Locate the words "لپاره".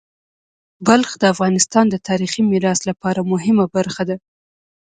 2.89-3.27